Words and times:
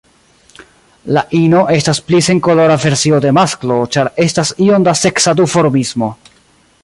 La 1.15 1.23
ino 1.39 1.59
estas 1.75 1.99
pli 2.07 2.21
senkolora 2.29 2.77
versio 2.87 3.19
de 3.27 3.35
masklo, 3.39 3.77
ĉar 3.97 4.11
estas 4.27 4.53
iom 4.69 4.87
da 4.89 4.99
seksa 5.03 5.35
duformismo. 5.43 6.11